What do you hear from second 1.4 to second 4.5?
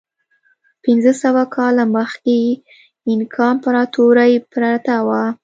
کاله مخکې اینکا امپراتورۍ